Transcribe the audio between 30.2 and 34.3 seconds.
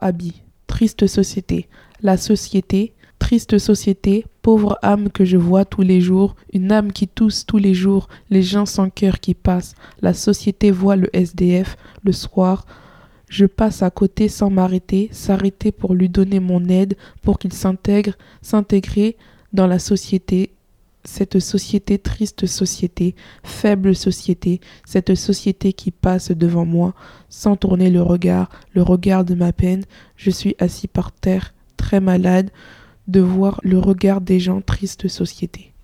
suis assis par terre, très malade, de voir le regard